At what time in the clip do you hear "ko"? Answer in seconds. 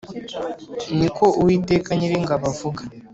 1.15-1.25